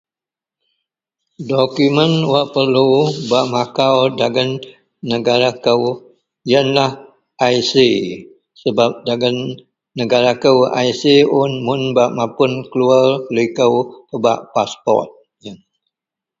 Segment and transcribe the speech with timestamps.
[1.51, 2.89] Dokument wak perlu
[3.29, 4.49] bak makau dagen
[5.09, 5.81] negara kou
[6.51, 6.91] yenlah
[7.57, 7.71] IC.
[8.61, 9.37] Sebap dagen
[9.99, 11.01] negara kou IC
[11.41, 11.51] un.
[11.65, 13.73] Mun bak mapun keluwer likou
[14.09, 15.09] pebak passport
[15.51, 15.57] un.